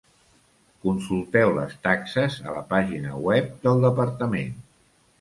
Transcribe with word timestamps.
Consulteu 0.87 1.53
les 1.59 1.77
taxes 1.85 2.39
a 2.49 2.57
la 2.57 2.65
pàgina 2.75 3.23
web 3.31 3.55
del 3.67 3.89
Departament. 3.89 4.55